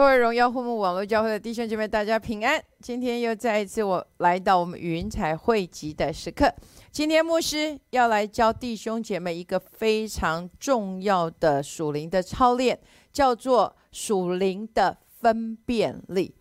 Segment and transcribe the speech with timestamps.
[0.00, 2.58] 各位荣耀护目网络教会的弟兄姐妹，大家平安。
[2.80, 6.50] 今天又再一次我来到我们云彩汇集的时刻。
[6.90, 12.80] 今天牧师要来教弟兄姐妹一个非常重要的属灵的操练，
[13.12, 16.34] 叫做属灵的分辨力。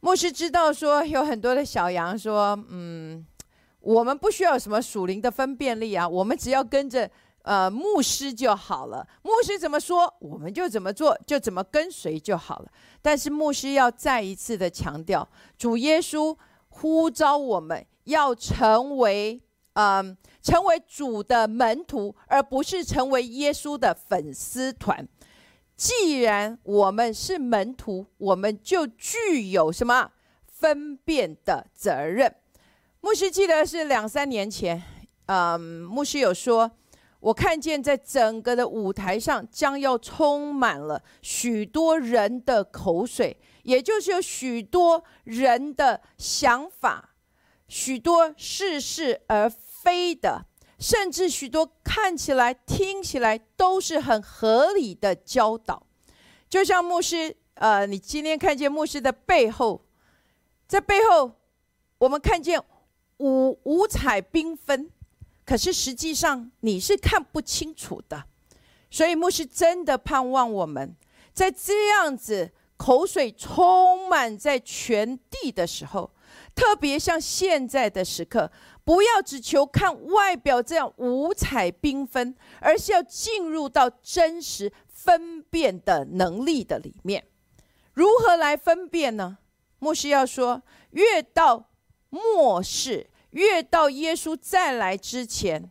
[0.00, 3.26] 牧师知道说有很多的小羊说，嗯，
[3.80, 7.10] 我们不需要什么属灵的分辨力啊，我们只要跟着。
[7.42, 9.04] 呃，牧师就好了。
[9.22, 12.70] 牧师怎么说，我们就怎么做，就怎么跟随就好了。
[13.00, 15.28] 但是牧师要再一次的强调，
[15.58, 16.36] 主耶稣
[16.68, 19.42] 呼召我们要成为，
[19.72, 25.06] 嗯，成为主的门徒，而不是成为耶稣的粉丝团。
[25.76, 30.12] 既然我们是门徒，我们就具有什么
[30.46, 32.32] 分辨的责任。
[33.00, 34.80] 牧师记得是两三年前，
[35.26, 36.70] 嗯，牧师有说。
[37.22, 47.14] 我看见，在整个的舞台上，将要充满了许多人的口水，也就是有许多人的想法，
[47.68, 50.46] 许多似是而非的，
[50.80, 55.86] 甚至许多看起来、听起来都是很合理的教导。
[56.50, 59.84] 就像牧师，呃，你今天看见牧师的背后，
[60.66, 61.30] 在背后，
[61.98, 62.60] 我们看见
[63.18, 64.90] 五五彩缤纷。
[65.44, 68.24] 可是实际上你是看不清楚的，
[68.90, 70.94] 所以牧师真的盼望我们
[71.32, 76.10] 在这样子口水充满在全地的时候，
[76.54, 78.50] 特别像现在的时刻，
[78.84, 87.24] 不要只求看外表这样五彩缤纷，而是要进入到真实分辨的能力的里面。
[87.94, 89.38] 如何来分辨呢？
[89.78, 90.62] 牧师要说，
[90.92, 91.68] 越到
[92.10, 93.08] 末世。
[93.32, 95.70] 越到耶稣再来之前，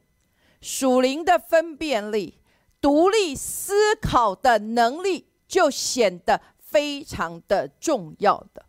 [0.61, 2.37] 属灵的分辨力、
[2.79, 8.63] 独立思考的能力就显得非常的重要的。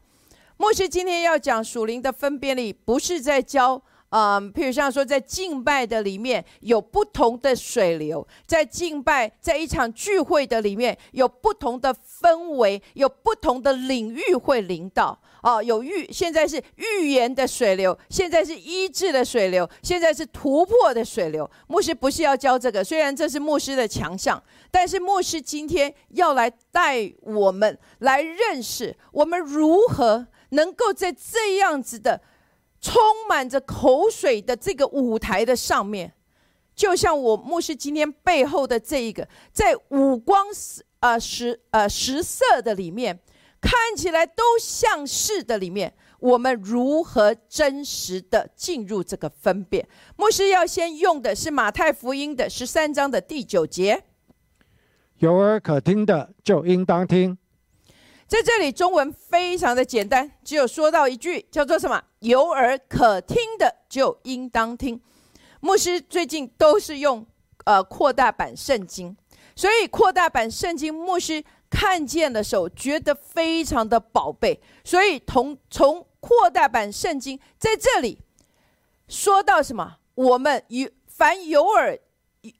[0.56, 3.82] 牧师今天要讲属灵的分辨力，不是在教。
[4.14, 15.18] 嗯，譬如像说，在敬拜的里面有不同的水流，在敬拜在一场聚会的里面有不同的氛围，有不同的领域会临到。
[15.42, 21.50] 哦，有预，现在是预言的水流，现在是医治的水流，现在是突破的水流。
[21.66, 24.40] 牧师不是要教这个，虽然这是牧师的强项，
[24.70, 32.20] 但是牧师今天要来带我们来认识，我们如何能够在这样子的。
[32.82, 36.12] 充满着口水的这个舞台的上面，
[36.74, 43.20] 就像我牧师今天背后的这一个，在五光十呃十呃十色的里面，
[43.60, 49.88] 看起来都像是的里面，我们如何真实的进入这个分辨？
[50.16, 54.02] 牧师要先用的是马太福音的十三章的第九节，
[55.18, 57.38] 有耳可听的就应当听。
[58.26, 62.02] 在这里，中文非常的简单，只有说到一句，叫做什么？
[62.22, 65.00] 有耳可听的就应当听。
[65.60, 67.26] 牧师最近都是用
[67.64, 69.16] 呃扩大版圣经，
[69.54, 78.18] 所以扩大版圣经牧师看见的时候觉得非常的宝贝，所以从从扩大版圣经在这里
[79.08, 79.96] 说到什么？
[80.14, 81.98] 我们有凡有耳。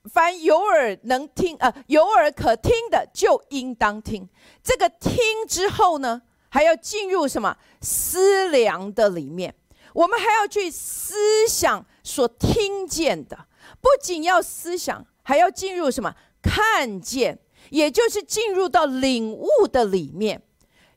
[0.09, 4.29] 凡有耳能听，呃，有耳可听的，就应当听。
[4.63, 6.21] 这个听之后呢，
[6.53, 9.55] 还要进入什么思量的里面？
[9.91, 13.47] 我们还要去思想所听见的，
[13.81, 16.13] 不仅要思想，还要进入什么
[16.43, 17.39] 看见？
[17.71, 20.43] 也就是进入到领悟的里面，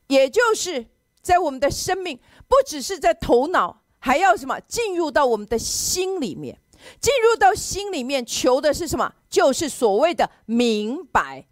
[0.05, 0.85] 也就是
[1.23, 6.59] 在我们的生命，不只是在头脑，还要什么进入到我们的心里面。
[7.01, 9.11] 进入到心里面求的是什么？
[9.27, 11.47] 就是所谓的明白。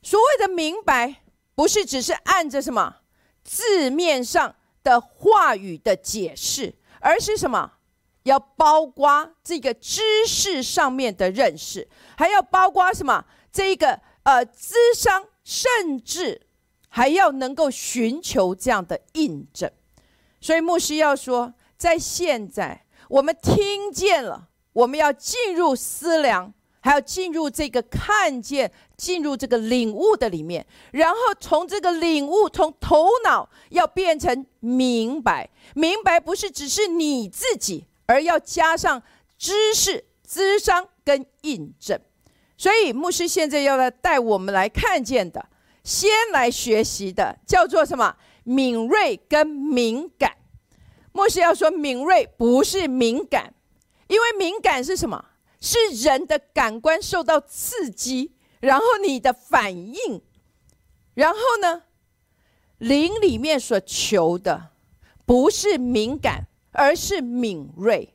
[0.00, 1.22] 所谓的明白，
[1.54, 2.96] 不是只是按着什么
[3.46, 7.72] 字面上的话语的解释，而是什么？
[8.24, 11.88] 要包括这个知识上面的认识，
[12.18, 13.24] 还要包括什么？
[13.52, 16.48] 这个呃智商，甚至
[16.88, 19.70] 还要能够寻求这样的印证。
[20.40, 22.82] 所以牧师要说，在现在。
[23.08, 26.52] 我们听见了，我们要进入思量，
[26.86, 35.50] 还要进入这个看见，进入这个领悟的里面，然后从这个领悟，从头脑要变成明白。
[35.74, 39.02] 明白不是只是你自己，而要加上
[39.36, 41.98] 知识、智商跟印证。
[42.56, 45.44] 所以牧师现在要来带我们来看见的，
[45.82, 48.14] 先来学习的，叫做什么？
[48.44, 50.36] 敏锐跟敏感。
[51.10, 53.52] 牧师要说敏锐不是敏感，
[54.06, 55.24] 因为敏感是什么？
[55.60, 60.22] 是人的感官受到刺激，然后你的反应，
[61.14, 61.82] 然后呢，
[62.78, 64.70] 灵里面所求的，
[65.24, 68.14] 不是敏感，而是敏锐。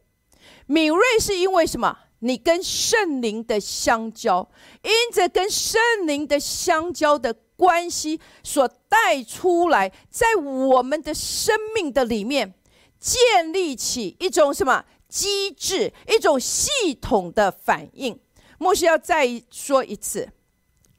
[0.65, 1.97] 敏锐是因为什么？
[2.23, 4.47] 你跟圣灵的相交，
[4.83, 12.53] 因着跟圣灵的相交的关系，所带出来，在我们的生命的里面，
[12.99, 18.17] 建立起一种什么机制，一种系统的反应。
[18.57, 20.29] 牧师要再说一次，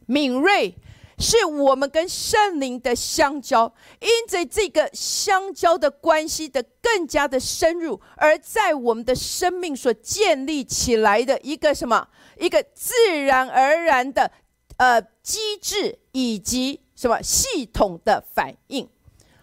[0.06, 0.76] 敏锐。
[1.18, 12.08] 是我们跟圣灵的相交，因着这个相交的关系的更加的深入，而在我们的生命所建立起来的一个什么，
[12.40, 12.92] 一个自
[13.24, 14.32] 然而然的
[14.78, 18.88] 呃机制以及什么系统的反应。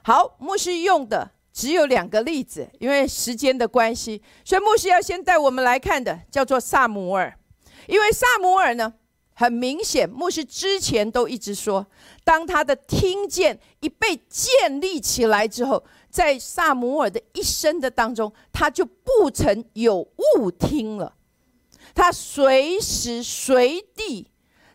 [0.03, 7.37] 好，牧师用的只有两个例子，因为时间的关系，所以牧师要先带我们来看的叫做萨姆尔，
[7.85, 8.93] 因为萨姆尔呢。
[9.33, 11.85] 很明显，牧师之前都一直说，
[12.25, 21.15] 当他的听见一被建立起来之后，在萨姆尔的一生的当中，他就不曾有误听了。
[21.95, 24.29] 他随时随地，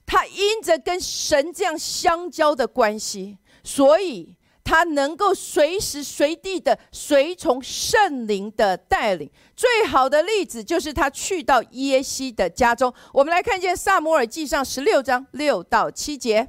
[0.06, 4.36] 他因着跟神这样相交的关系，所以。
[4.74, 12.92] 他能够随时随地的随从圣灵的带领，最好的例子就是他去到耶西的家中。
[13.12, 16.48] 我们来看见萨摩尔记上十六章六到七节。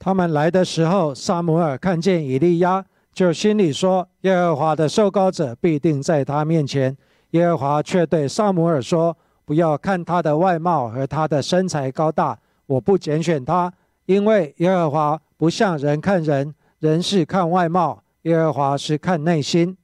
[0.00, 2.84] 他们来的时候，萨摩尔看见以利亚，
[3.14, 6.96] 就心里说：“耶和华的受膏者必定在他面前。”
[7.30, 9.16] 耶和华却对萨摩尔说
[9.46, 13.72] ：“不要看他的外貌和他的身材高大，我不拣选他，
[14.06, 19.78] 因为耶和华。”不像人看人，人是看外貌，耶和华是看内心。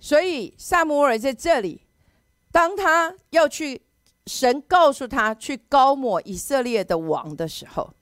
[0.00, 1.82] 所以萨姆尔在这里，
[2.50, 3.82] 当他要去，
[4.26, 7.94] 神告诉他去高抹以色列的王的时候，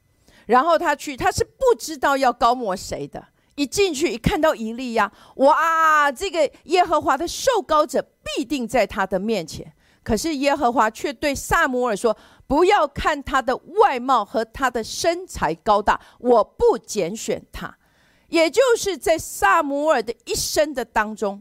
[0.47, 3.23] 然后他去，他是不知道要高抹谁的。
[3.57, 9.71] 一进去一看到以利亚，哇，这个耶和华的受膏者必定在他的面前。
[10.03, 12.17] 可是耶和华却对萨姆尔说。
[12.51, 17.79] 不要看他的外貌和他的身材高大，我不拣选他。
[18.27, 21.41] 也就是在萨姆尔的一生的当中，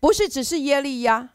[0.00, 1.28] 不是只是耶利亚，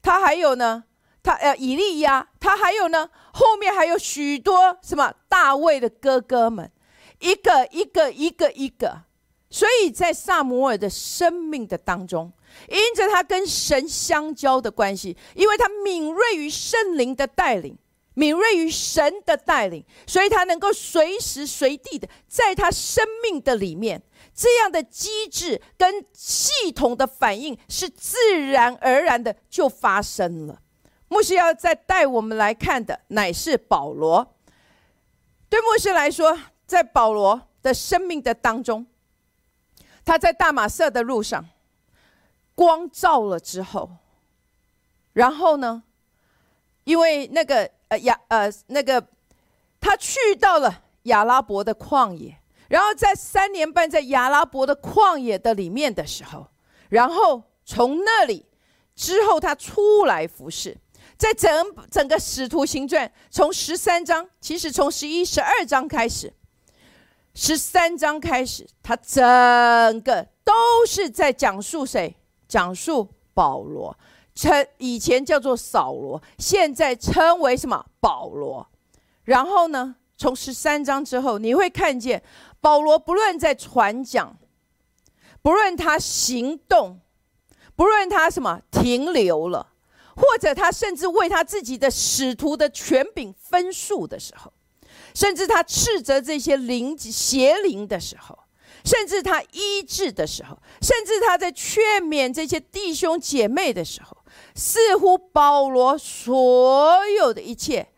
[0.00, 0.84] 他还有呢，
[1.22, 6.72] 他呃以利亚，他还有呢，后面还有许多什么大卫的哥哥们，
[7.18, 9.02] 一个一个一个一个。
[9.50, 12.32] 所以在萨姆尔的生命的当中，
[12.70, 17.76] 因着他跟神相交的关系，因为他敏锐于圣灵的带领。
[18.14, 24.02] 敏锐于神的带领，所以他能够随时随地的在他生命的里面，
[24.34, 30.60] 这样的机制跟系统的反应是自然而然的就发生了。
[31.08, 34.36] 牧师要再带我们来看的，乃是保罗。
[35.48, 36.36] 对牧师来说，
[36.66, 38.86] 在保罗的生命的当中，
[40.04, 41.48] 他在大马色的路上，
[42.54, 43.90] 光照了之后，
[45.12, 45.84] 然后呢，
[46.84, 47.70] 因为那个。
[47.90, 49.04] 呃亚呃那个，
[49.80, 52.36] 他去到了亚拉伯的旷野，
[52.68, 56.46] 然后在三年半在亚拉伯的旷野的里面的时候，
[56.88, 58.46] 然后从那里
[58.94, 60.76] 之后他出来服侍，
[61.16, 61.50] 在整
[61.90, 66.32] 整个使徒行传从十三章，其实从十一十二章开始，
[67.34, 69.20] 十三章开始，他整
[70.02, 70.52] 个都
[70.86, 72.14] 是在讲述谁？
[72.46, 73.96] 讲述保罗。
[74.40, 78.66] 称以前叫做扫罗，现在称为什么保罗？
[79.24, 82.22] 然后呢，从十三章之后，你会看见
[82.58, 84.34] 保罗不论在传讲，
[85.42, 87.00] 不论他行动，
[87.76, 89.74] 不论他什么停留了，
[90.16, 94.50] 或者他甚至为他自己的使徒的权柄分数的时候，
[95.14, 98.38] 甚至他斥责这些灵邪灵的时候，
[98.86, 104.16] 甚至他医治的时候，甚至他在劝勉这些弟兄姐妹的时候。
[104.54, 107.88] 似乎保罗所有的一切，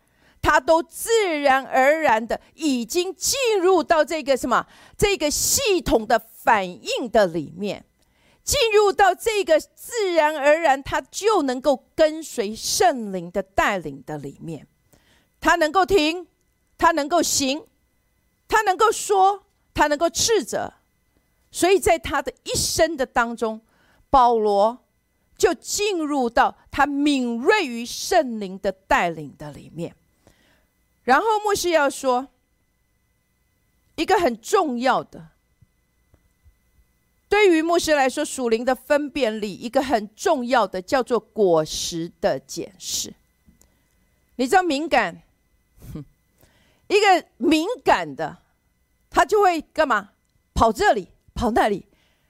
[0.41, 4.65] 他都自然而然的已经进入到这个什么？
[4.97, 7.85] 这个系统的反应的里面，
[8.43, 14.67] 进入到这个自然而然，他就能够跟随圣灵的带领的里面，
[15.39, 16.27] 他能够停，
[16.77, 17.65] 他能够行，
[18.47, 20.73] 他能够说，他能够斥责，
[21.51, 23.61] 所以在他的一生的当中，
[24.09, 24.82] 保罗。
[25.37, 29.95] 就进入到他敏锐于圣灵的带领的里面，
[31.03, 32.27] 然后牧师要说
[33.95, 35.29] 一个很重要的，
[37.27, 43.13] 对于牧师来说，属灵的分辨力一个很重要的叫做果实的检视。
[44.35, 45.21] 你知道敏感，
[46.87, 48.37] 一个敏感的，
[49.09, 50.11] 他就会干嘛？
[50.53, 51.85] 跑这里，跑那里，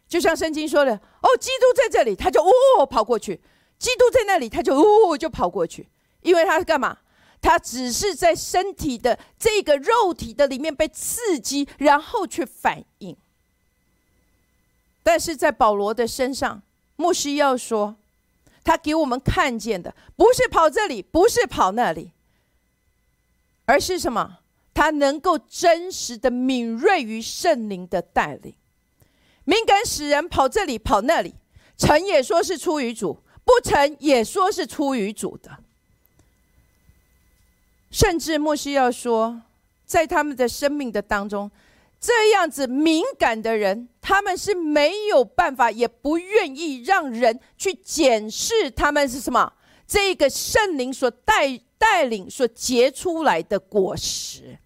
[0.07, 3.39] 就像圣经说的，哦，基督在这里，他就哦跑过去；
[3.79, 5.89] 基督在那里，他就哦就跑过去，
[6.21, 6.99] 因为他是干嘛？
[7.41, 13.17] 他只是在身体的这个肉体的里面被刺激，然后去反应。
[15.01, 16.61] 但是在保罗的身上，
[16.95, 17.97] 牧师要说，
[18.63, 22.11] 他给我们看见的不是跑这里，不是跑那里，
[23.65, 24.39] 而是什么？
[24.73, 28.55] 他能够真实的敏锐于圣灵的带领，
[29.45, 31.33] 敏感使人跑这里跑那里，
[31.77, 35.51] 成也说是出于主，不成也说是出于主的。
[37.91, 39.41] 甚至莫西要说，
[39.85, 41.51] 在他们的生命的当中，
[41.99, 49.53] 这样子敏感的人，他们是没有办法，也不愿意让人去检视他们是什么。
[49.85, 54.57] 这个圣灵所带带领所结出来的果实，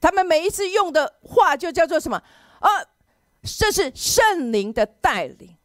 [0.00, 2.22] 他们每一次用的话就叫做什么？
[2.60, 2.68] 啊，
[3.42, 5.56] 这是圣灵的带领。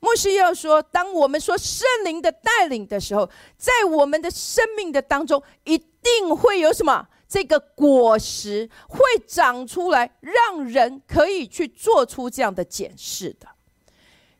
[0.00, 7.08] 牧师要说，当我们说圣灵的带领的时候，在我们的生命的当中，一定会有什么？
[7.28, 13.46] 这个果实会长出来，让人可以去做出这样的检视的。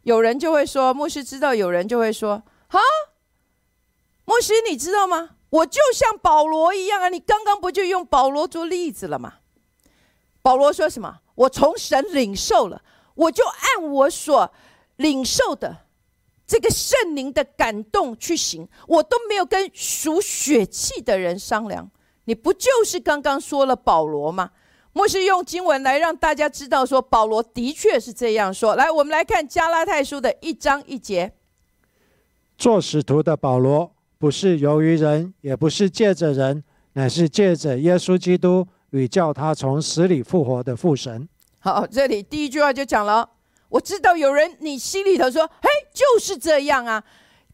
[0.02, 2.80] 有人就会说，牧师知道；有人就会说，哈，
[4.24, 5.36] 牧师你知道吗？
[5.48, 7.08] 我就像保罗一样啊！
[7.08, 9.34] 你刚刚不就用保罗做例子了吗？
[10.42, 11.20] 保罗说什么？
[11.34, 12.82] 我从神领受了，
[13.14, 14.52] 我就按我所。
[14.96, 15.78] 领受的
[16.46, 21.90] 这个圣灵的感动去行，我都没有跟属血气的人商量。
[22.26, 24.50] 你不就是刚刚说了保罗吗？
[24.92, 28.76] 莫是用经文来让大家知道，说保罗的确是这样说。
[28.76, 31.32] 来，我们来看加拉太书的一章一节。
[32.56, 36.62] 做使徒的保罗，不是由于人，也不是借着人，
[36.92, 41.28] 乃是借着耶稣基督与叫他从死里复活的父神。
[41.58, 43.28] 好，这里第一句话就讲了。
[43.68, 47.02] 我知道有人，你心里头说：“嘿，就是这样啊。”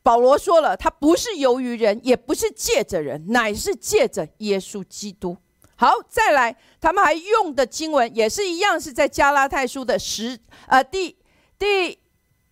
[0.03, 5.37] 保罗说了，他不是由于人，也不是借着人，乃是借着耶稣基督。
[5.77, 11.17] 好，再来，他们还用的经文也是一样，是在加拉太书的十呃第
[11.59, 11.99] 第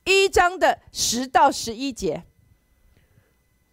[0.05, 2.23] 一章的十到十一节。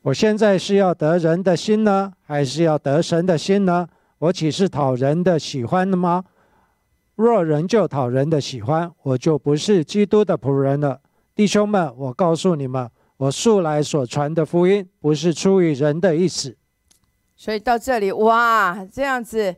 [0.04, 3.88] 我现在是要得人的心呢，还是要得神的心呢？
[4.24, 6.24] 我岂是讨人的喜欢的吗？
[7.16, 11.02] 若人就讨人的喜欢，我就不是基督的仆人了。
[11.36, 16.56] 弟兄们，我告诉你们，我素来所传的福音，不是出于人的意思。
[17.36, 19.54] 所以到这里，哇，这样子，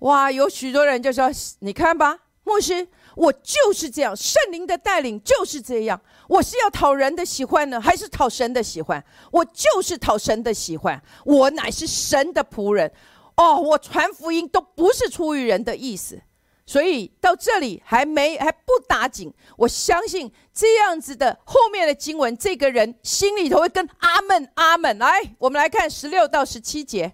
[0.00, 2.86] 哇，有许多人就说：“你看吧，牧师，
[3.16, 5.98] 我就是这样，圣灵的带领就是这样。
[6.28, 9.02] 我是要讨人的喜欢呢，还是讨神的喜欢？
[9.32, 12.92] 我就是讨神的喜欢，我乃是神的仆人。
[13.40, 16.20] 哦，我传福音都不是出于人的意思。”
[16.66, 24.96] 所以到这里还没还不打紧，我相信这样子的后面的经文，这个人心里头会跟阿门阿门。
[24.98, 27.10] 来，我们来看十六到十七节。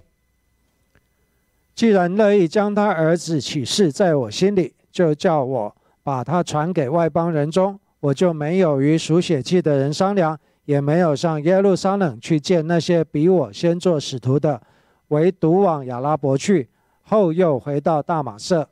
[1.75, 14.61] 既然乐意将他儿子启示在我心里，就叫我把他传给外邦人中，我就没有与属血气的人商量，也没有上耶路撒冷去见那些比我先做使徒的，
[15.09, 16.69] 唯独往亚拉伯去，
[17.03, 18.69] 后又回到大马色。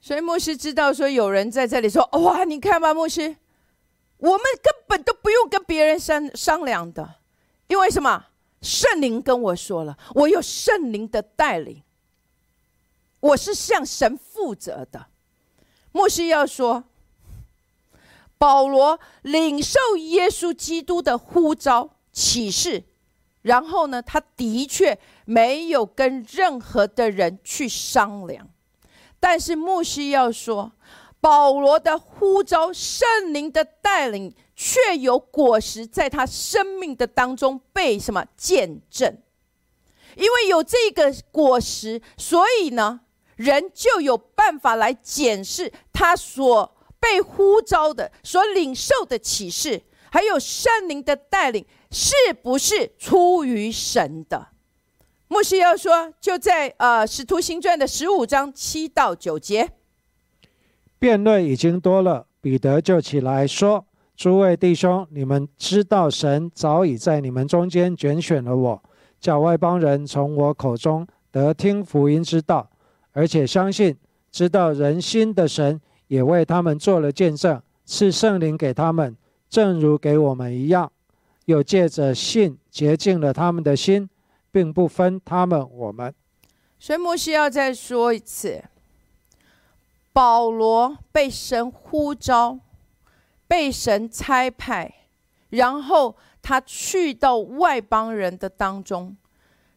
[0.00, 3.36] 所以牧师知道说有人在这里说：“哇，你看吧，牧师，
[4.16, 7.16] 我们根本都不用跟别人商商量的，
[7.66, 8.26] 因为什么？
[8.62, 11.82] 圣灵跟我说了，我有圣灵的带领，
[13.20, 15.06] 我是向神负责的。”
[15.92, 16.84] 牧师要说，
[18.38, 22.84] 保罗领受耶稣基督的呼召启示，
[23.42, 24.98] 然后呢，他的确
[25.30, 28.50] 没有跟任何的人去商量。
[29.20, 30.72] 但是牧师要说，
[31.20, 39.22] 保罗的呼召、圣灵的带领，却有果实在他生命的当中被什么见证？
[40.16, 43.02] 因为有这个果实，所以呢，
[43.36, 54.48] 人就有办法来检视他所被呼召的、所领受的启示，还有圣灵的带领，是不是出于神的？
[55.32, 59.70] 牧师要说，就在呃《使徒行传》的十五章七到九节，
[60.98, 68.82] 辩论已经多了，彼得就起来说：“诸位弟兄，你们知道神早已在你们中间拣选了我，
[69.20, 72.68] 叫外邦人从我口中得听福音之道，
[73.12, 73.96] 而且相信，
[74.32, 79.16] 知道人心的神也为他们做了见证，赐圣灵给他们，
[79.48, 80.90] 正如给我们一样，
[81.44, 84.10] 又借着信洁净了他们的心。”
[84.50, 86.14] 并不分他们我们，
[86.78, 88.62] 所以摩西要再说一次，
[90.12, 92.58] 保罗被神呼召，
[93.46, 95.06] 被神差派，
[95.50, 99.16] 然后他去到外邦人的当中。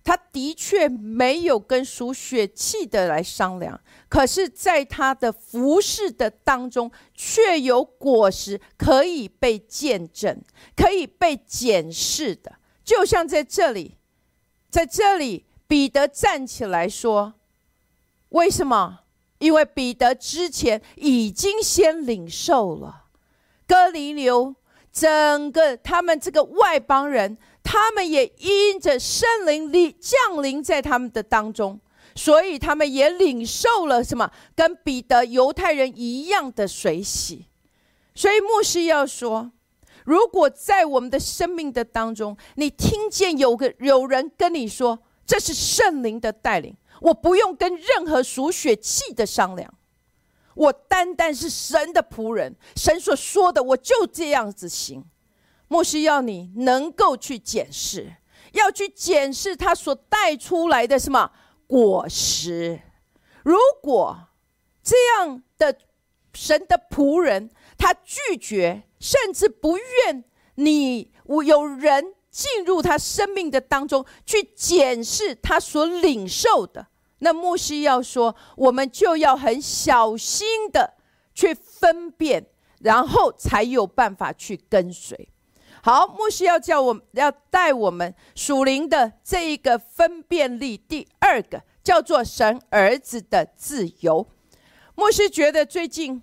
[0.06, 10.44] 他的确没有跟属血气的来商量，可是，在他的服饰的当中，却有果实可以被见证，
[10.76, 12.54] 可以被检视的。
[12.84, 13.96] 就像在这里，
[14.74, 17.36] 在这里，彼得站起来说
[18.30, 19.02] ：“为什么？
[19.38, 23.04] 因为彼得之前已经先领受了，
[23.68, 24.56] 哥尼流
[24.92, 31.80] 整个他们这个外邦人。”他们也因着圣灵力降临在他们的当中，
[32.16, 34.30] 所以他们也领受了什么？
[34.56, 37.46] 跟彼得犹太人一样的水洗。
[38.16, 39.52] 所以牧师要说：
[40.06, 49.74] 如果在我们的生命的当中，你听见有个有人跟你说这是圣灵的带领，我不用跟任何属血气的商量，
[50.56, 55.06] 我单单是神的仆人，神所说的我就这样子行。
[55.68, 58.14] 牧师要你能够去检视，
[58.52, 61.32] 要去检视他所带出来的什么
[61.66, 62.82] 果实。
[63.44, 64.28] 如果
[64.84, 65.42] 这样
[66.34, 70.24] 神的仆人，他拒绝，甚至不愿
[70.56, 71.12] 你
[71.46, 76.88] 有人进入他生命的当中去检视他所领受的，
[77.20, 80.96] 那牧师要说，我们就要很小心的
[81.36, 82.48] 去分辨，
[82.80, 85.30] 然后才有办法去跟随。
[85.84, 90.78] 好，牧师要叫我们要带我们属灵的这一个分辨力。
[90.78, 94.28] 第二个叫做神儿子的自由。
[94.96, 96.22] 牧师觉得最近，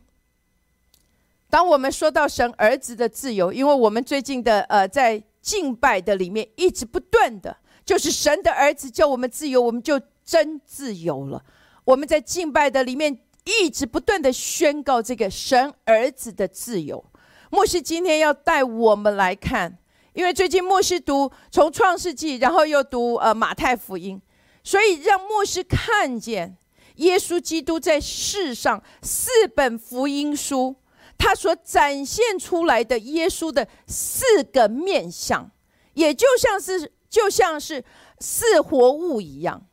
[1.48, 11.44] 当我们说到神儿子的自由，因为我们最近的呃在敬拜的里面一直不断的，就是神的儿子叫我们自由，我们就真自由了。
[11.84, 17.04] 我们在敬拜的里面一直不断的宣告这个神儿子的自由。
[17.50, 19.76] 牧师今天要带我们来看，
[20.12, 24.22] 因为最近牧师读从创世纪，然后又读呃马太福音，
[24.62, 26.56] 所以让牧师看见
[27.00, 30.74] 耶稣基督在世上四本福音书，
[31.18, 35.50] 他所展现出来的耶稣的四个面相，
[35.92, 37.84] 也就像是就像是
[38.20, 39.66] 四活物一样，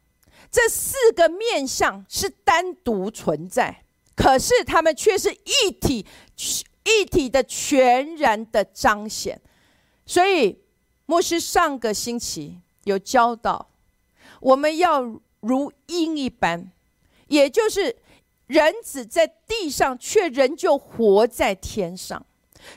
[0.52, 3.86] 这四个面相是单独存在，
[4.16, 6.06] 可是他们却是一体。
[6.90, 9.42] 一体的全然的彰显，
[10.06, 10.58] 所以
[11.06, 13.70] 牧师上个星期有教导，
[14.40, 15.02] 我们要
[15.42, 16.72] 如鹰一般，
[17.28, 17.96] 也就是
[18.48, 22.26] 人子在地上，却仍旧活在天上。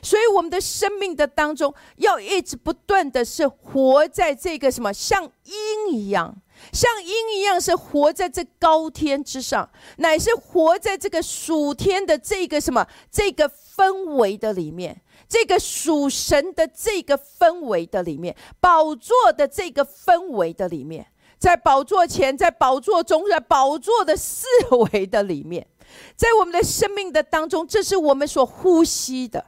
[0.01, 6.41] 所以我们的生命的当中，要一直不断的是活在这个什么，像鹰一样。
[6.71, 21.07] 像鹰一样，是活在这高天之上，乃是活在这个属天的这个什么这个氛围的里面，这个属神的这个氛围的里面，宝座的这个氛围的里面，
[21.41, 24.45] 在宝座前，在宝座中，在宝座的四
[24.93, 25.65] 维的里面，
[26.15, 29.43] 在我们的生命的当中，这是我们所呼吸的，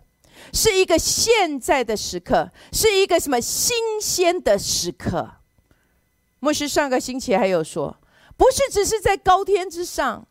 [0.52, 5.36] 是一个现在的时刻，是一个什么新鲜的时刻。
[6.40, 7.96] 牧师上个星期还有说，
[8.36, 10.28] 不是只是在高天之上，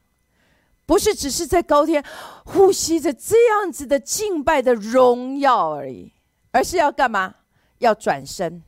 [0.84, 2.04] 不是只是在高天
[2.44, 6.12] 呼吸着这样子的敬拜的荣耀而已，
[6.50, 7.36] 而是要干嘛？
[7.78, 8.64] 要转身，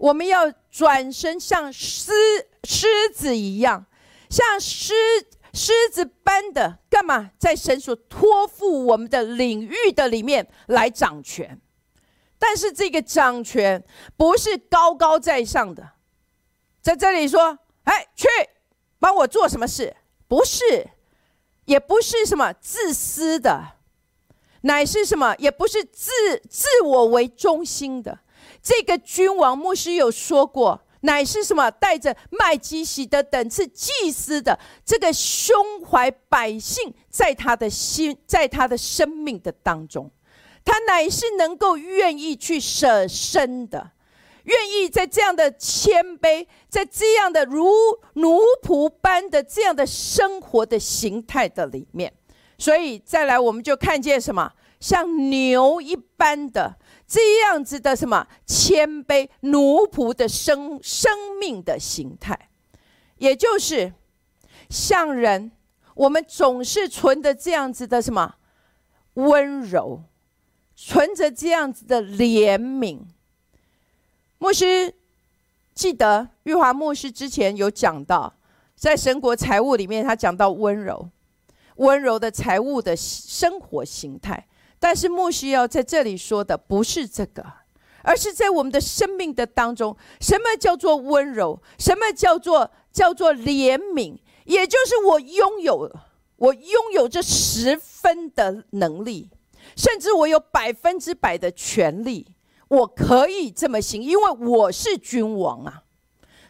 [0.00, 2.10] 我们要转身像狮
[2.64, 3.84] 狮子一样，
[4.30, 4.94] 像狮
[5.52, 7.32] 狮子般的干嘛？
[7.38, 11.60] 在神所托付我们的领域的里面来掌权，
[12.38, 13.84] 但是这个掌权
[14.16, 15.86] 不是高高在上的。
[16.80, 18.26] 在这里说，哎，去
[18.98, 19.94] 帮我做什么事？
[20.26, 20.88] 不是，
[21.66, 23.72] 也不是什么自私的，
[24.62, 25.34] 乃是什么？
[25.38, 26.10] 也不是自
[26.48, 28.20] 自我为中心的。
[28.62, 31.70] 这个君王牧师有说过，乃是什么？
[31.70, 40.10] 带着麦基喜的等次祭司的这个胸怀百姓，在他的心，在他的生命的当中，
[40.64, 43.92] 他乃是能够愿意去舍身的。
[44.44, 47.70] 愿意在这样的谦卑，在这样的如
[48.14, 52.12] 奴仆般的这样的生活的形态的里面，
[52.56, 56.74] 所以再来我们就看见什么，像牛一般的
[57.10, 62.48] 这样子的什么谦卑奴仆的生生命的形态，
[63.16, 63.92] 也就是
[64.68, 65.50] 像人，
[65.96, 68.36] 我们总是存着这样子的什么
[69.14, 70.04] 温柔，
[70.76, 73.00] 存着这样子的怜悯。
[74.38, 74.94] 牧师
[75.74, 78.32] 记得玉华牧师之前有讲到，
[78.76, 81.10] 在神国财务里面，他讲到温柔。
[81.76, 84.46] 温柔的财务的生活形态。
[84.82, 87.44] 但是牧师要在这里说的不是这个，
[88.02, 91.62] 而是在我们的生命的当中，什么叫做温柔？
[91.78, 94.18] 什么叫做叫做怜悯？
[94.46, 95.92] 也就是我拥有，
[96.36, 99.28] 我拥有这十分的能力，
[99.76, 102.34] 甚至我有百分之百的权利，
[102.68, 105.82] 我可以这么行，因为我是君王啊。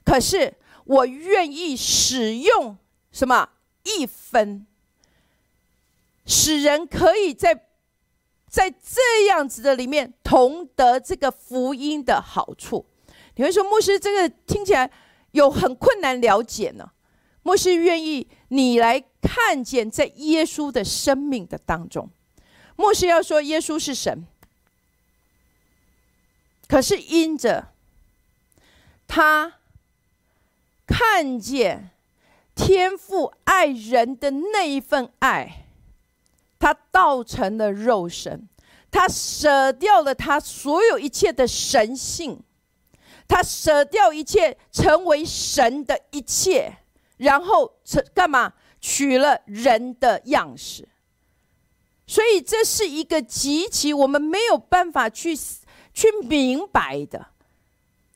[0.05, 2.79] 可是我愿意使用
[3.11, 3.49] 什么
[3.83, 4.69] 一分，
[6.25, 7.67] 使人可以在。
[8.51, 12.85] 在这样子的里面，同得这个福音的好处。
[13.37, 14.91] 你会说，牧师这个听起来
[15.31, 16.91] 有很困难了解呢？
[17.45, 22.11] 牧师愿意你来看见，在耶稣的生命的当中，
[22.75, 24.27] 牧师要说耶稣是神，
[26.67, 27.69] 可是因着
[29.07, 29.61] 他
[30.87, 31.91] 看见
[32.55, 35.69] 天父爱人的那一份爱。
[36.61, 38.49] 他道成了肉身，
[38.91, 42.41] 他舍掉了他所有一切的神性，
[43.27, 46.77] 他舍掉一切成为神的一切，
[47.17, 48.53] 然后成干嘛？
[48.81, 50.89] 取了人的样式。
[52.07, 57.29] 所以这是一个极其我们没有办法去去明白的。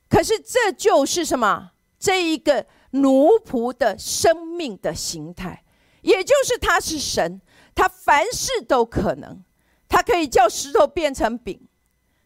[0.09, 1.73] 可是这就是什么？
[1.99, 5.65] 这一个奴仆的生命的形态，
[6.03, 7.41] 也就是他是神。
[7.75, 9.43] 他凡事都可能，
[9.89, 11.61] 他可以叫石头变成饼，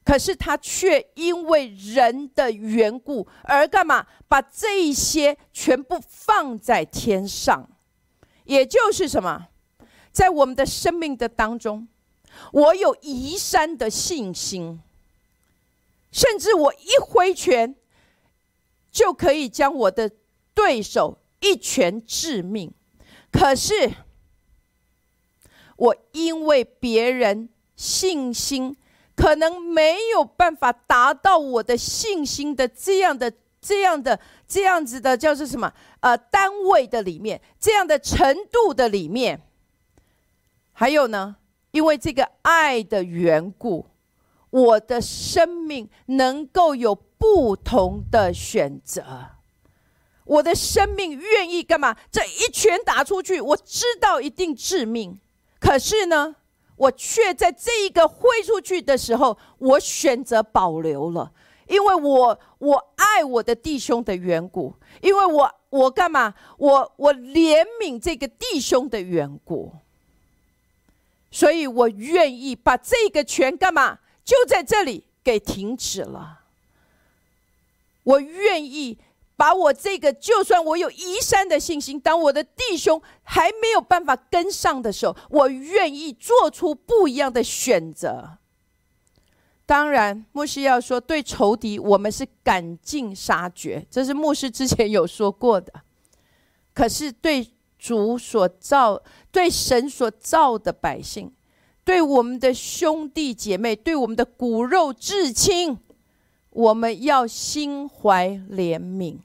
[0.05, 4.07] 可是他却因为人的缘故而干嘛？
[4.29, 7.69] 把这一些全部放在天上，
[8.45, 9.49] 也就是什么？
[10.13, 11.89] 在我们的生命的当中，
[12.53, 14.81] 我有移山的信心，
[16.13, 17.75] 甚至我一挥拳
[18.91, 20.11] 就可以将我的
[20.53, 22.71] 对手一拳致命，
[23.33, 23.91] 可是。
[25.79, 28.77] 我因为别人信心
[29.15, 35.73] 可能没有办法达到我的信心的这样的、这样的、这样子的叫做什么？
[36.01, 39.41] 呃，单位的里面这样的程度的里面，
[40.73, 41.37] 还有呢，
[41.71, 43.87] 因为这个爱的缘故，
[44.51, 49.05] 我的生命能够有不同的选择。
[50.25, 51.97] 我的生命愿意干嘛？
[52.11, 55.19] 这一拳打出去，我知道一定致命。
[55.61, 56.37] 可是呢，
[56.77, 61.33] 我却在这一个挥出去的时候，我选择保留了，
[61.67, 66.35] 因为我我爱我的弟兄的缘故，因为我我干嘛？
[66.57, 69.75] 我我怜悯这个弟兄的缘故，
[71.31, 73.99] 所以我愿意把这个权干嘛？
[74.25, 76.41] 就在这里给停止了。
[78.05, 78.99] 我愿意。
[79.39, 88.39] 把我这个，就算我有移山的信心，当我的弟兄还没有办法跟上的时候，我愿意做出不一样的选择。
[89.65, 95.73] 当然，牧师要说，对仇敌，我们是赶尽杀绝，这是牧师之前有说过的。
[96.75, 97.49] 可是，对
[97.79, 101.33] 主所造、对神所造的百姓，
[101.85, 105.79] 对我们的兄弟姐妹，对我们的骨肉至亲，
[106.51, 109.19] 我们要心怀怜悯。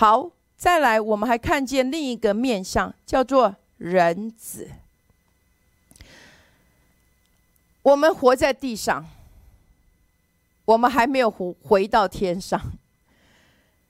[0.00, 4.66] 好，再来，我们还看见另一个面相，叫做人子。
[7.82, 9.04] 我们活在地上，
[10.64, 12.58] 我们还没有回回到天上，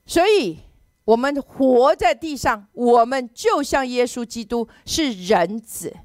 [0.05, 0.59] 所以
[1.05, 5.97] 我们活在地上，我们就像耶稣基督是人子。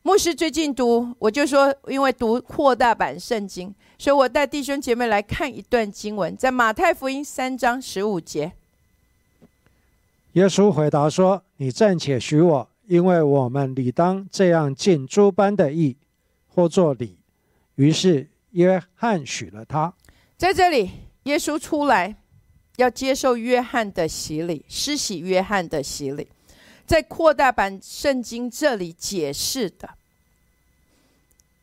[0.00, 8.54] 牧师最近读，我就说，因为读扩大版圣经，所以我带弟兄姐妹来看一段经文，在马太福音三章十五节。
[10.32, 15.96] 耶稣回答说：“你暂且许我，因为我们理当这样尽诸般的义，
[16.48, 17.18] 或作礼。”
[17.76, 19.92] 于是约翰许了他。
[20.38, 20.90] 在这里，
[21.24, 22.16] 耶稣出来
[22.76, 26.26] 要接受约翰的洗礼，施洗约翰的洗礼，
[26.86, 29.90] 在扩大版圣经这里解释的。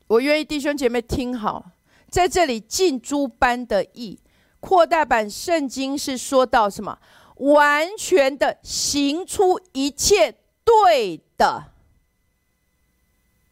[0.06, 1.72] 我愿意弟兄姐妹听好，
[2.08, 4.20] 在这里尽诸般的义，
[4.60, 6.98] 扩大版圣经是说到什么？
[7.40, 11.74] 完全的行出一切对的，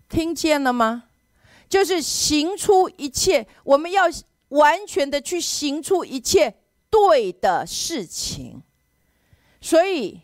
[0.07, 1.05] 听见了吗？
[1.67, 4.03] 就是行出一切，我们要
[4.49, 6.55] 完全的去行出一切
[6.89, 8.61] 对的事情。
[9.59, 10.21] 所以，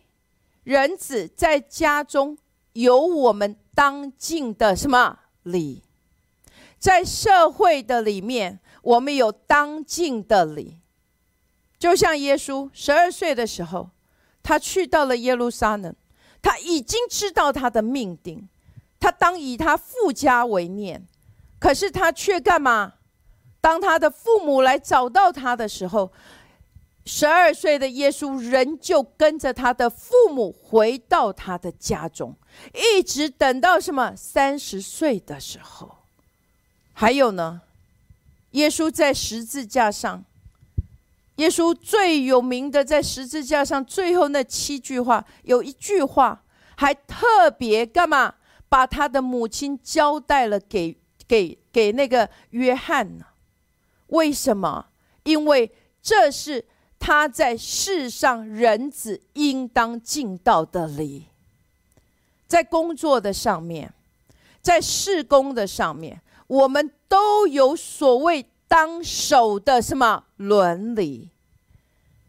[0.62, 2.38] 人子在家中
[2.72, 5.82] 有我们当尽的什么礼，
[6.78, 10.78] 在社会的里面，我们有当尽的礼。
[11.84, 13.90] 就像耶稣十二岁的时候，
[14.42, 15.94] 他去到了耶路撒冷，
[16.40, 18.48] 他已经知道他的命定，
[18.98, 21.06] 他当以他父家为念。
[21.58, 22.94] 可是他却干嘛？
[23.60, 26.10] 当他的父母来找到他的时候，
[27.04, 32.34] 十二岁的耶稣仍旧跟着他的父母回到他的家中，
[32.72, 35.96] 一直等到什么三十岁的时候。
[36.94, 37.60] 还有呢，
[38.52, 40.24] 耶稣在十字架上，
[41.36, 46.44] 耶稣最有名的在十字架上最后那七句话，有一句话
[46.76, 48.34] 还特别干嘛？
[48.68, 50.98] 把他的母亲交代了给。
[51.26, 53.24] 给给那个约翰呢？
[54.08, 54.88] 为什么？
[55.22, 56.66] 因为这是
[56.98, 61.28] 他在世上人子应当尽到的礼。
[62.46, 63.94] 在工作的上面，
[64.60, 71.30] 在事工的上面，我们都有所谓当守的什么伦理？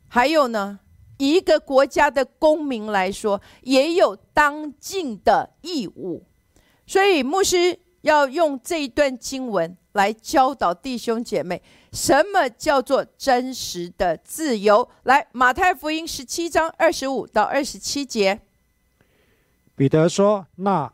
[0.08, 0.80] 还有呢，
[1.18, 6.24] 一个国家的公民来说，也有当尽的义务。
[6.86, 7.80] 所以牧师。
[8.06, 11.60] 要用这一段经文来教导弟兄姐妹，
[11.92, 14.88] 什么叫做真实的自由？
[15.06, 18.40] 来，马太福音十七章二十五到二十七节。
[19.76, 20.94] 彼得说：“那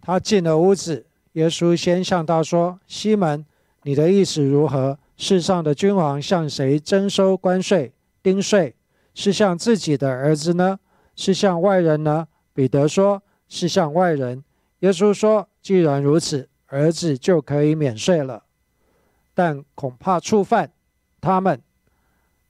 [0.00, 3.46] 他进了屋子，耶稣先向他说：‘西门，
[3.88, 4.98] 你的意思如何？
[5.16, 7.90] 世上的君王向谁征收关税、
[8.22, 8.74] 丁税？
[9.14, 10.78] 是向自己的儿子呢？
[11.16, 14.44] 是向外人呢？’彼得说：‘是向外人。’
[14.80, 18.42] 耶稣说。”既然如此，儿子就可以免税了，
[19.32, 20.70] 但恐怕触犯
[21.18, 21.58] 他们。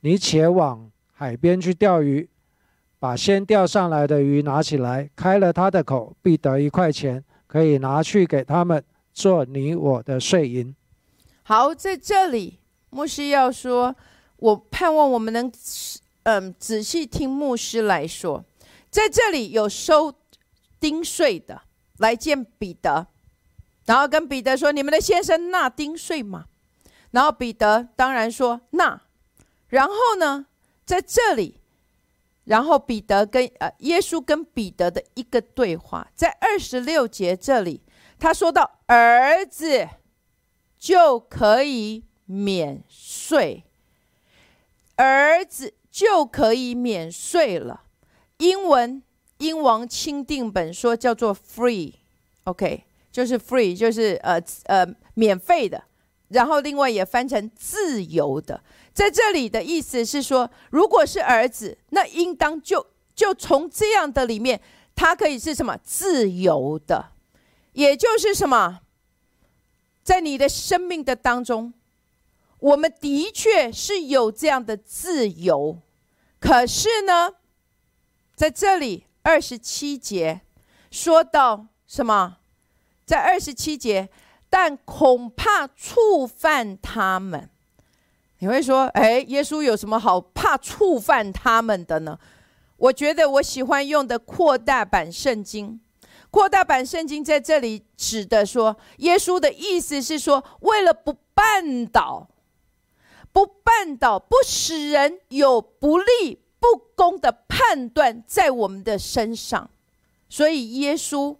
[0.00, 2.28] 你且往海边去钓鱼，
[2.98, 10.74] 把先钓上来的鱼拿起来，开了他的口，必得一块钱，可以拿去给他们做你我的税银。
[11.48, 13.96] 好，在这里，牧师要说，
[14.36, 15.50] 我盼望我们能
[16.24, 18.44] 嗯仔细听牧师来说，
[18.90, 20.12] 在这里有收
[20.78, 21.62] 丁税的。
[21.96, 23.06] 来见彼得，
[23.86, 26.44] 然后跟彼得说：“你们的先生纳丁税吗？”
[27.12, 29.00] 然后彼得当然说纳。
[29.68, 30.44] 然后呢，
[30.84, 31.62] 在这里，
[32.44, 37.80] 然后彼得跟呃耶稣跟彼得的一个对话，在二十六节这里，
[38.18, 39.88] 他说到儿子
[40.78, 43.64] 就可以免税，
[44.96, 47.82] 儿子就可以免税了。
[48.38, 49.02] 英文。
[49.40, 55.80] 英王钦定本说叫做 free，OK，就是 free，就是呃呃免费的。
[56.26, 58.60] 然后另外也翻成自由的。
[58.92, 64.60] 在这里的意思是说，如果是儿子，那应当就就从这样的里面，
[64.96, 67.12] 他可以是什么自由的，
[67.74, 68.80] 也就是什么，
[70.08, 71.74] 在你的生命的当中，
[72.60, 75.82] 我们的确是有这样的自由。
[76.40, 77.34] 可是呢，
[78.34, 79.04] 在这里。
[79.22, 80.40] 二十七节
[80.90, 82.38] 说到什么？
[83.04, 84.08] 在二十七节，
[84.48, 87.50] 但恐怕触犯他们。
[88.38, 92.18] 你会说：“哎，耶稣有什么好怕触犯他们的呢？”
[92.78, 95.78] 我觉得我喜欢用的扩大版圣经。
[96.30, 102.28] 扩大版圣经在这里指的说，耶稣的意思是说，为了不绊倒、
[103.32, 106.42] 不绊倒、不使人有不利。
[106.60, 109.70] 不公的判断在我们的身上，
[110.28, 111.36] 所以耶稣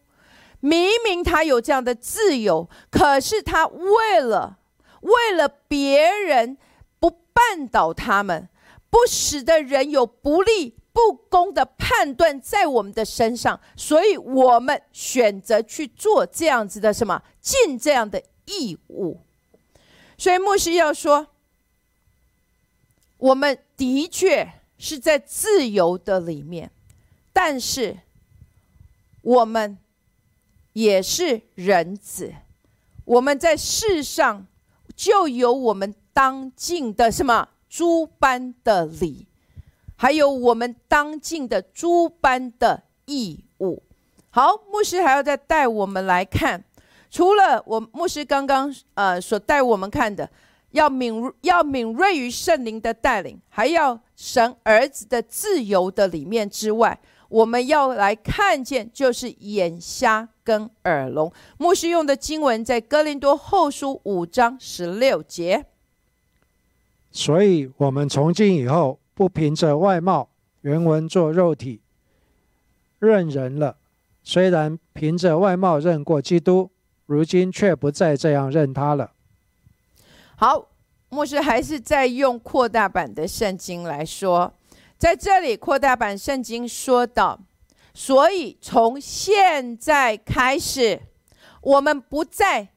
[0.60, 4.58] 明明他有这样的自由，可是他为了
[5.00, 6.56] 为了别人
[7.00, 8.48] 不绊倒他们，
[8.88, 19.20] 不使得人有不利不公的判断在我们的身上，所以我们选择去做这样子的什么尽这样的义务。
[20.16, 21.28] 所以牧师要说，
[23.18, 24.54] 我们的确。
[24.80, 26.70] 是在自由的里面，
[27.32, 27.98] 但是
[29.22, 29.76] 我们
[30.72, 32.32] 也是人子，
[33.04, 34.46] 我们在世上
[34.94, 39.26] 就有我们当尽的什么诸般的礼，
[40.00, 43.82] 还有我们当尽的诸般的义务。
[44.30, 46.64] 好，牧师还要再带我们来看，
[47.10, 50.30] 除了我牧师刚刚呃所带我们看的。
[50.72, 61.32] 要敏要敏锐于圣灵的带领，还要神儿子的自由的里面之外，我们要来看见就是眼瞎跟耳聋。
[61.56, 65.64] 牧师用的经文在哥林多后书五章十六节。
[67.10, 71.80] 所以，我们从今以后不凭着外貌原文做肉体
[73.00, 73.76] 认人了。
[74.22, 76.70] 虽然凭着外貌认过基督，
[77.04, 79.10] 如今却不再这样认他了。
[80.36, 80.68] 好，
[81.08, 84.54] 牧师还是在用扩大版的圣经来说，
[84.96, 87.40] 在这里扩大版圣经说到，
[87.92, 91.00] 所以从现在开始，
[91.60, 92.68] 我们不再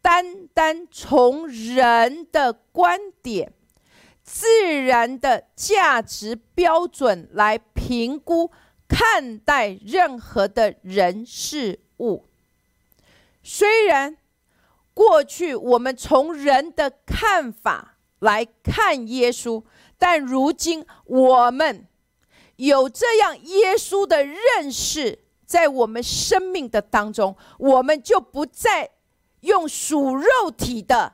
[0.00, 3.52] 单单从人的观点、
[4.26, 8.50] 自然的价值标准来评估、
[8.88, 12.26] 看待任何的人事物。
[13.44, 14.16] 虽然
[14.92, 19.62] 过去我们从人的看法来看耶稣，
[19.96, 21.86] 但如今我们
[22.56, 28.90] 有这样耶稣的认识，在我们生命的当中，我们就不再
[29.40, 31.12] 用属肉体的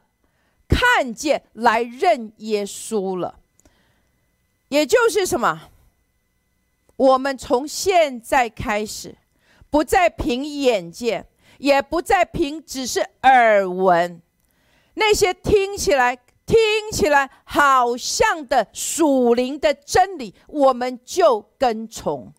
[0.72, 3.38] 看见来认耶稣了。
[4.68, 5.68] 也就是什么？
[6.96, 9.16] 我们从现在开始，
[9.70, 11.28] 不再凭眼见。
[11.58, 14.20] 也不再凭只是耳闻，
[14.94, 16.56] 那些听起来听
[16.90, 22.32] 起来好像的属灵的真理，我们就跟从。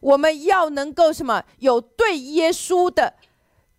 [0.00, 1.42] 我们要能够什么？
[1.58, 3.14] 有对耶稣的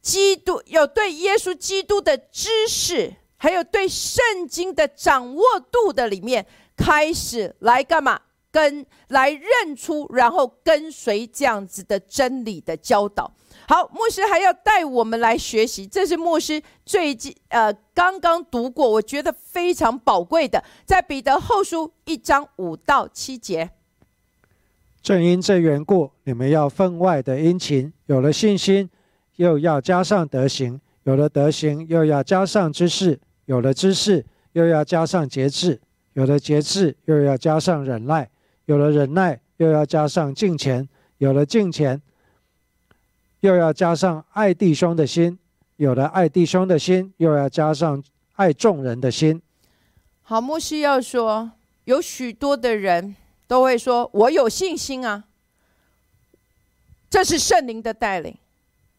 [0.01, 6.45] 基督，有对耶稣基督的知识，还有对圣经的掌握度的里面，
[6.77, 8.19] 开始来干嘛？
[8.51, 13.31] 跟来认出，然后跟随这样子的真理的教导。
[13.67, 23.69] 好，牧师还要带我们来学习，这是牧师最近呃刚刚读过，我觉得非常宝贵的，在彼得后书一章五到七节。
[25.03, 28.89] 正因这缘故，你们要分外的殷勤，有了信心，
[29.35, 35.79] 又要加上德行；有了德行，又要加上知识；有了知识，又要加上节制；
[36.13, 38.23] 有了节制，又要加上忍耐；
[38.65, 41.99] 有了忍耐，又要加上敬虔；有了敬虔。
[43.39, 45.39] 又要加上爱弟兄的心，
[45.77, 49.41] 有了爱弟兄的心，又要加上爱众人的心。
[50.21, 51.49] 好，牧师要说，
[51.85, 53.15] 有许多的人
[53.47, 55.23] 都会说：“我有信心啊，
[57.09, 58.37] 这是圣灵的带领。”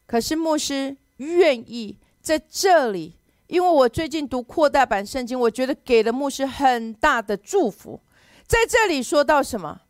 [0.09, 3.15] 可是牧师愿意在这里，
[3.51, 8.01] 因为我最近读扩大版圣经，我觉得给了牧师很大的祝福。
[8.47, 9.83] 在这里说到什么？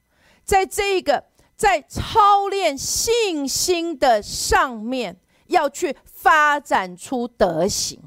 [0.45, 1.31] 在这一个。
[1.61, 8.01] 在操练信心的上面，要去发展出德行，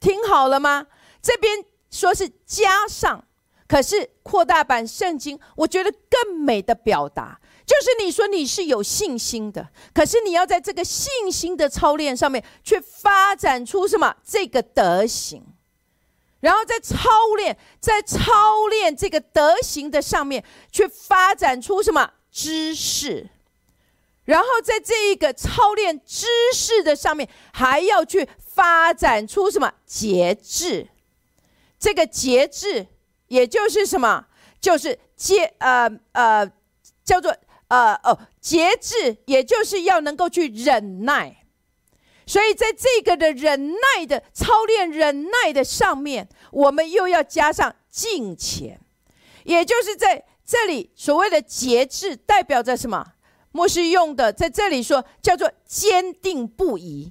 [0.00, 0.86] 听好了吗？
[1.20, 3.22] 这边说是加上，
[3.68, 15.42] 可是扩大版圣经，我觉得更美的表达，就是你说你是有信心的，可是你要在这个信心的操练上面，去发展出什么这个德行，
[16.40, 22.10] 然后在操练，在操练这个德行的上面，去发展出什么？
[22.30, 23.30] 知识，
[24.24, 30.88] 然后在这一个操练知识的上面，还要去发展出什么节制？
[31.78, 32.88] 这个节制，
[33.28, 34.26] 也就是什么？
[34.60, 36.50] 就是节呃呃，
[37.04, 37.32] 叫做
[37.68, 41.44] 呃哦节制，也就是要能够去忍耐。
[42.26, 48.80] 所以在这个的忍耐的操练忍耐的上面，我们又要加上敬虔，
[49.44, 50.24] 也就是在。
[50.46, 53.02] 这里所谓的节制代表着什么？
[53.52, 57.10] 牧师用的在这里说叫做坚定不移，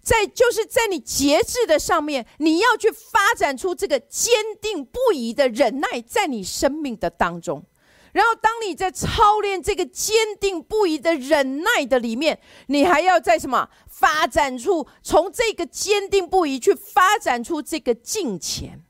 [0.00, 7.64] 在就是在你节制的上面，你要去发展出这个坚定不移的忍耐，在你生命的当中。
[8.12, 18.82] 然后，当你在操练这个坚定不移的忍耐的里面，你还要在什么发展出从这个坚定不移去发展出这个敬虔。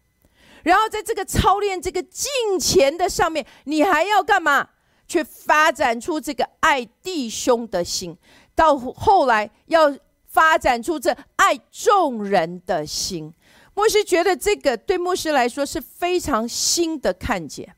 [0.63, 4.69] 然后在这个操练这个敬虔的上面，你还要干嘛？
[5.09, 8.17] 去发展出这个爱弟兄的心，
[8.55, 9.93] 到后来要
[10.29, 13.35] 发展出这爱众人的心。
[13.75, 17.75] 牧师觉得这个对牧师来说是非常新的看见，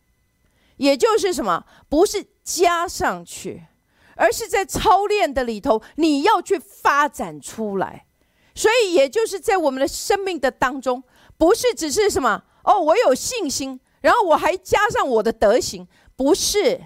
[0.83, 1.64] 也就是什么？
[1.89, 3.62] 不是加上去，
[4.16, 8.07] 而是在操练的里头，你要去发展出来。
[8.53, 11.05] 所以，也就是在我们的生命的当中，
[11.39, 12.43] 不是只是什么。
[12.64, 16.80] 哦，我有信心，然后我还加上我的德行，不是，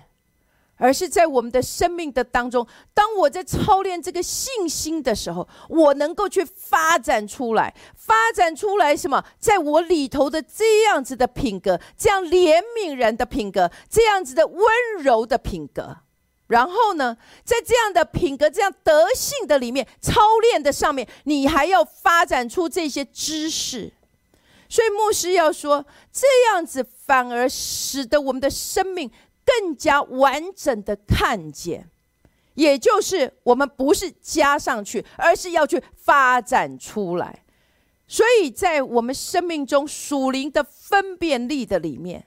[0.76, 9.24] 而是在我们的生命的当中，当我在操练这个信心的时候，我能够去发展出来，发展出来什么？
[9.38, 14.66] 在我里头的这样子的品格，这样怜悯人的品格，这样子的温
[15.00, 15.96] 柔的品格，
[16.48, 23.92] 然后呢，在这样的品格、这样德性的里面操练的上面，你还要发展出这些知识。
[24.68, 29.08] 所以牧师要说，这样子反而使得我们的生命
[29.46, 31.88] 更加完整的看见，
[32.54, 37.44] 也就是我们不是加上去，而是要去发展出来。
[38.08, 42.26] 所以在我们生命中属灵的分辨力的里面，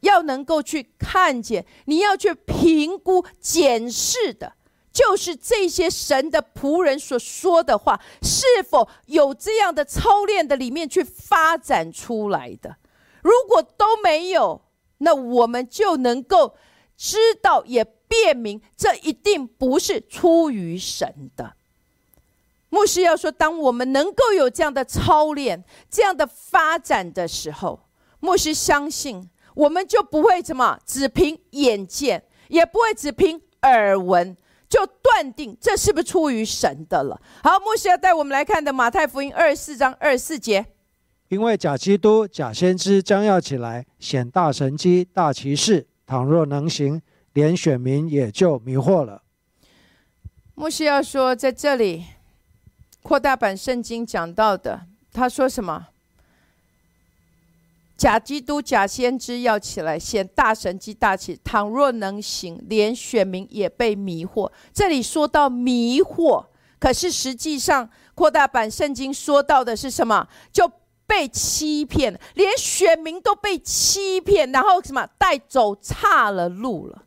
[0.00, 4.54] 要能够去看见，你要去评估、检视的，
[4.92, 12.76] 就是这些神的仆人所说的话，是否有这样的操练的里面去发展出来的？
[13.22, 14.62] 如果都没有，
[14.98, 16.56] 那我们就能够
[16.96, 21.54] 知道，也辨明，这一定不是出于神的。
[22.68, 27.80] 牧师要说，当我们能够有这样的操练、这样的发展的时候，
[28.20, 34.36] 牧师相信，我们就不会怎么只凭眼见，也不会只凭耳闻。
[34.68, 37.18] 就断定这是不是出于神的了。
[37.40, 40.66] 好，牧师要带我们来看的马太福音二十四章二十四节，
[41.28, 47.02] 因为假基督、假先知将要起来，显大神机、大奇事，倘若能行，
[47.32, 49.22] 连选民也就迷惑了。
[50.54, 52.04] 牧师要说，在这里
[53.02, 55.88] 扩大版圣经讲到的，他说什么？
[57.96, 64.52] 假基督、假先知要起来显大神迹大奇，倘若能行，连选民也被迷惑。
[64.72, 66.46] 这里说到迷惑，
[66.78, 70.28] 可是实际上扩大版圣经说到的是什么？
[70.52, 70.70] 就
[71.06, 77.02] 被欺骗，连选民都被欺骗，然后什么带走岔了路了。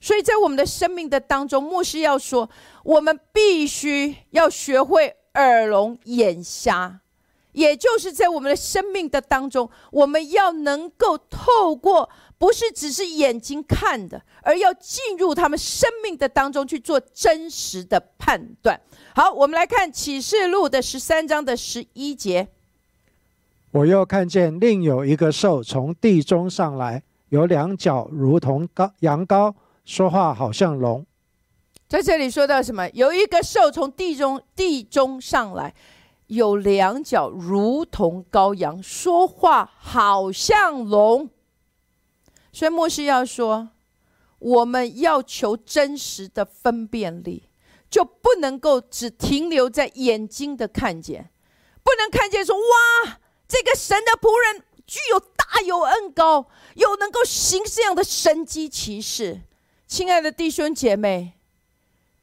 [0.00, 2.50] 所以在我们的生命的当中，牧师要说，
[2.82, 6.98] 我们必须要学会耳聋眼瞎。
[7.52, 12.08] 也就是在我们的生命的当中，我们要能够透过
[12.38, 18.80] 不是只是眼睛看的，而要进入他们生命的当中去做真实的判断。
[19.14, 22.48] 好，我们来看启示录的十三章的十一节。
[23.72, 29.54] 我又看见另有一个兽从地中上来，有两脚如同羔羊羔，
[29.84, 31.04] 说话好像龙。
[31.88, 32.88] 在这里说到什么？
[32.90, 35.74] 有一个兽从地中地中上来。
[36.28, 41.28] 有两脚如同羔羊，说话好像龙。
[42.52, 43.68] 所以牧师要说，
[44.38, 47.50] 我们要求真实的分辨力，
[47.90, 51.30] 就不能够只停留在眼睛的看见，
[51.82, 53.18] 不能看见说哇，
[53.52, 59.42] 这个神的仆人具有大有恩高，有能够行这样的神机骑士。
[59.86, 61.34] 亲爱的弟兄姐妹。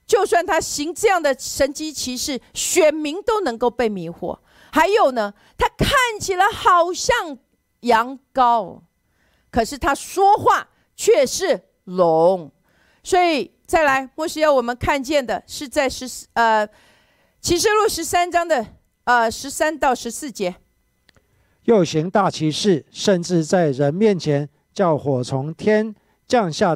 [0.08, 4.40] 就算他行这样的神机骑士，选民都能够被迷惑。
[4.72, 7.38] 还有呢，他看起来好像
[7.82, 8.82] 羊羔，
[9.52, 12.52] 可是他说话却是龙。
[13.04, 16.68] 所以再来，或是要我们看见的是在十四呃
[17.40, 18.66] 启示录十三章的
[19.04, 20.56] 呃十三到十四节，
[21.66, 25.94] 又行大奇事，甚至在人面前叫火从天
[26.28, 26.76] 降下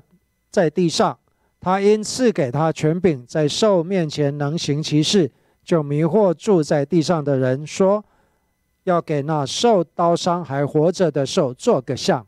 [0.51, 1.17] 在地上。
[1.59, 5.31] 他因赐给他权柄，在兽面前能行其事，
[5.63, 8.03] 就迷惑住在地上的人，说
[8.83, 12.27] 要给那受刀伤还活着的兽做个像。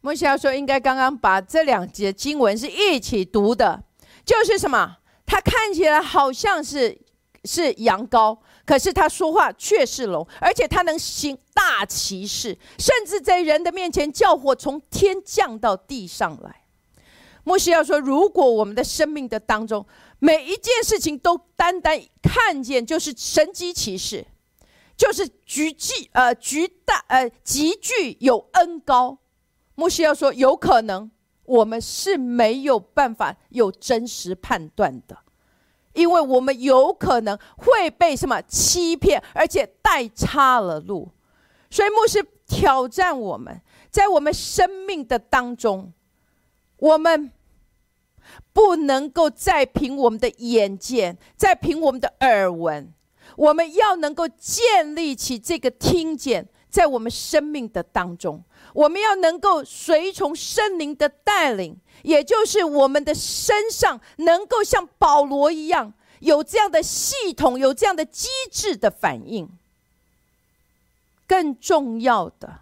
[0.00, 3.82] 莫西要说，应该刚刚把这两节经文是一起读的，
[4.24, 4.96] 就是什么？
[5.24, 6.98] 他看起来好像是
[7.44, 8.36] 是羊羔，
[8.66, 16.62] 可是他说话却是龙，而且他能行大奇事，甚至在人的面前叫火从天降到地上来。
[17.44, 19.84] 牧师要说：如果我们的生命的当中，
[20.18, 24.24] 每一件事情都单单看见就是神机骑士，
[24.96, 29.18] 就是极具呃巨大呃极具有恩高，
[29.74, 31.10] 牧师要说，有可能
[31.44, 35.18] 我们是没有办法有真实判断的，
[35.94, 41.10] 因为我们有可能会被什么欺骗，而且带差了路。
[41.70, 45.92] 所以牧师挑战我们在我们生命的当中。
[46.76, 47.30] 我们
[48.52, 52.92] 不能够再凭我们的眼见，再凭我们的耳闻，
[53.36, 58.42] 我们要能够建立起这个听见，在我们生命的当中，
[58.74, 69.48] 我们要能够随从圣灵的带领，也就是我们的身上能够像保罗一样，有这样的系统，有这样的机制的反应。
[71.26, 72.60] 更重要的。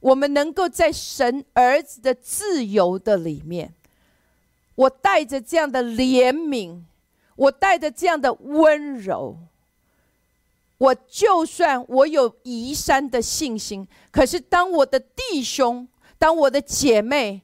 [0.00, 3.72] 我们能够在神儿子的自由的里面，
[4.74, 6.82] 我带着这样的怜悯，
[7.36, 9.38] 我带着这样的温柔，
[10.78, 15.86] 我就算我有移山的信心，可是当我的弟兄、
[16.18, 17.42] 当我的姐妹，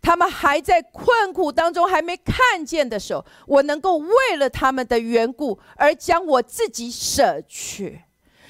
[0.00, 8.02] 他们还在困苦当中还没看见的时候，我能够为了他们的缘故而将我自己舍去。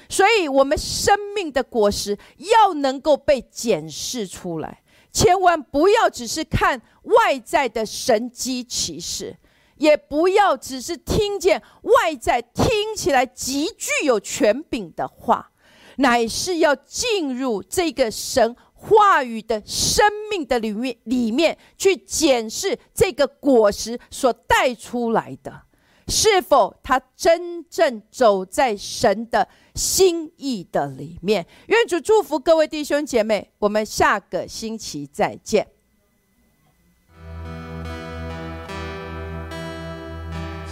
[0.09, 4.81] 所以，我们生命的果实要能够被检视出来，
[5.11, 9.35] 千万不要只是看外在的神机骑士，
[9.77, 15.51] 也不要只是听见外在听起来极具有权柄的话，
[15.97, 25.61] 乃是要进入这个神话语的生命的里面里面去检视这个果实所带出来的，
[26.07, 31.45] 是否他真正走在神的心意的里面。
[31.67, 35.67] 愿主祝福各位弟兄姐妹，我们下个星期再见。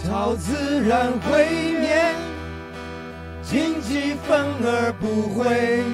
[0.04, 1.46] 超自然会
[1.80, 2.12] 灭，
[3.40, 5.84] 荆棘反而不会，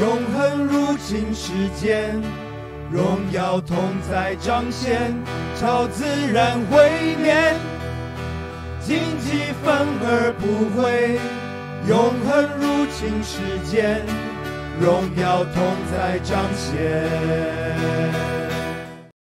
[0.00, 2.22] 永恒入侵世间，
[2.90, 3.76] 荣耀同
[4.10, 5.14] 在彰显。
[5.60, 7.54] 超自然会灭，
[8.80, 11.18] 荆棘反而不会，
[11.86, 14.00] 永恒入侵世间，
[14.80, 18.43] 荣耀同在彰显。